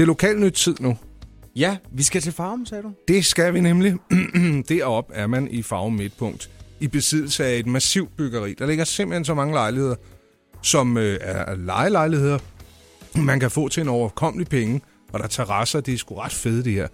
[0.00, 0.96] Det er lokalnyt tid nu.
[1.56, 2.92] Ja, vi skal til Farum, sagde du?
[3.08, 3.94] Det skal vi nemlig.
[4.68, 8.54] Derop er man i Farum Midtpunkt i besiddelse af et massivt byggeri.
[8.54, 9.94] Der ligger simpelthen så mange lejligheder,
[10.62, 12.38] som øh, er lejelejligheder,
[13.14, 14.80] man kan få til en overkommelig penge.
[15.12, 16.88] Og der er terrasser, de er sgu ret fede, de her.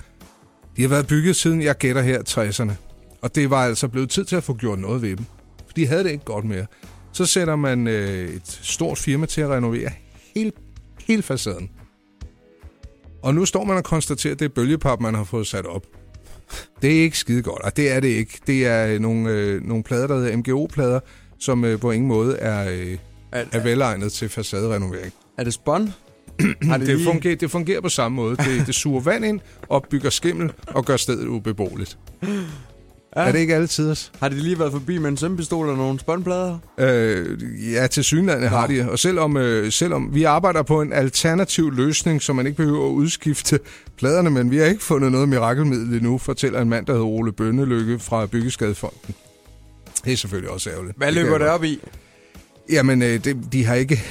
[0.76, 2.72] De har været bygget siden, jeg gætter her, 60'erne.
[3.22, 5.24] Og det var altså blevet tid til at få gjort noget ved dem.
[5.66, 6.66] For de havde det ikke godt mere.
[7.12, 9.90] Så sætter man øh, et stort firma til at renovere
[10.34, 10.52] hele,
[11.06, 11.70] hele facaden.
[13.26, 15.82] Og nu står man og konstaterer, at det er bølgepap, man har fået sat op.
[16.82, 18.40] Det er ikke skide godt, og det er det ikke.
[18.46, 21.00] Det er nogle, øh, nogle plader, der hedder MGO-plader,
[21.38, 22.98] som øh, på ingen måde er, øh,
[23.32, 25.12] er velegnet til facaderenovering.
[25.38, 25.88] Er det spånd?
[26.78, 28.36] Det, det, fungerer, det fungerer på samme måde.
[28.36, 31.98] Det, det suger vand ind, opbygger skimmel og gør stedet ubeboeligt.
[33.16, 33.20] Ja.
[33.20, 34.12] Er det ikke alle tiders?
[34.20, 36.58] Har de lige været forbi med en sømpistol og nogle spåndplader?
[36.78, 37.38] Øh,
[37.72, 38.90] ja, til synlandet har de.
[38.90, 42.92] Og selvom, øh, selvom vi arbejder på en alternativ løsning, så man ikke behøver at
[42.92, 43.60] udskifte
[43.98, 47.32] pladerne, men vi har ikke fundet noget mirakelmiddel endnu, fortæller en mand, der hedder Ole
[47.32, 49.14] Bønnelykke fra Byggeskadefonden.
[50.04, 50.96] Det er selvfølgelig også ærgerligt.
[50.96, 51.80] Hvad løber det op i?
[52.70, 54.02] Jamen, øh, det, de har ikke...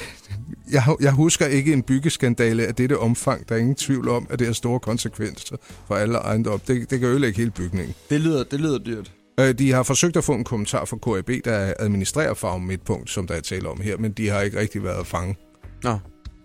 [0.72, 3.48] Jeg, jeg husker ikke en byggeskandale af dette omfang.
[3.48, 6.58] Der er ingen tvivl om, at det har store konsekvenser for alle ejendom.
[6.58, 7.94] Det, det kan ødelægge hele bygningen.
[8.10, 9.12] Det lyder, det lyder dyrt.
[9.40, 13.26] Øh, de har forsøgt at få en kommentar fra KAB, der administrerer Farm Midtpunkt, som
[13.26, 15.36] der er tale om her, men de har ikke rigtig været fange.
[15.82, 15.98] Nå.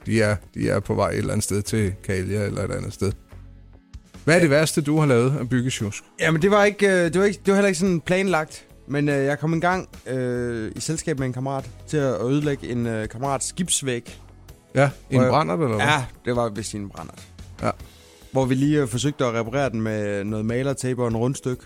[0.05, 2.93] De er, de er på vej et eller andet sted til Kalia eller et andet
[2.93, 3.11] sted.
[4.23, 6.03] Hvad er det værste, du har lavet af byggesjusk?
[6.19, 8.65] Jamen, det var, ikke, øh, det var, ikke, det var heller ikke sådan planlagt.
[8.91, 12.69] Men øh, jeg kom en gang øh, i selskab med en kammerat til at ødelægge
[12.69, 14.19] en øh, kammerats skibsvæg.
[14.75, 15.85] Ja, en brænder eller hvad?
[15.85, 17.13] Ja, det var vist en brænder.
[17.61, 17.69] Ja.
[18.31, 21.63] Hvor vi lige øh, forsøgte at reparere den med noget malertape og en rundstykke.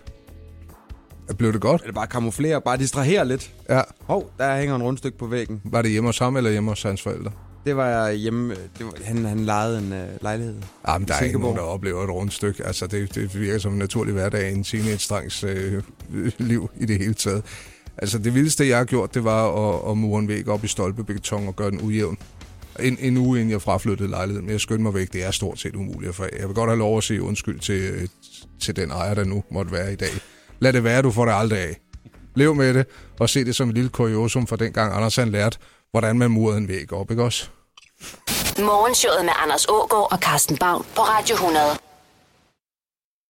[1.37, 1.81] Blev det godt?
[1.81, 3.51] Eller bare kamuflere, bare distrahere lidt.
[3.69, 3.81] Ja.
[4.01, 5.61] Hov, der hænger en rundstykke på væggen.
[5.63, 7.31] Var det hjemme hos ham eller hjemme hos hans forældre?
[7.65, 10.55] Det var hjemme, det var, han, han lejede en uh, lejlighed.
[10.87, 12.65] Ja, men der er ikke nogen, der oplever et rundstykke.
[12.65, 15.83] Altså, det, det virker som en naturlig hverdag i en teenage-drengs øh,
[16.37, 17.43] liv i det hele taget.
[17.97, 20.67] Altså, det vildeste, jeg har gjort, det var at, at mure en væg op i
[20.67, 22.17] stolpebeton og gøre den ujævn.
[22.79, 25.13] En, en uge inden jeg fraflyttede lejligheden, men jeg skyndte mig væk.
[25.13, 26.15] Det er stort set umuligt.
[26.15, 28.09] For jeg vil godt have lov at sige undskyld til,
[28.59, 30.09] til den ejer, der nu måtte være i dag.
[30.59, 31.79] Lad det være, du får det aldrig af.
[32.35, 32.85] Lev med det,
[33.19, 35.57] og se det som et lille kuriosum for dengang Anders han lærte,
[35.91, 37.49] hvordan man murede en væg op, ikke også?
[38.59, 41.65] Morgenshowet med Anders Ågaard og Carsten Baum på Radio 100.